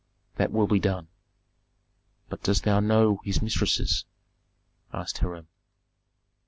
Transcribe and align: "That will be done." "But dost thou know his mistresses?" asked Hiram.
"That 0.37 0.51
will 0.51 0.65
be 0.65 0.79
done." 0.79 1.09
"But 2.27 2.41
dost 2.41 2.63
thou 2.63 2.79
know 2.79 3.21
his 3.23 3.39
mistresses?" 3.43 4.05
asked 4.91 5.19
Hiram. 5.19 5.47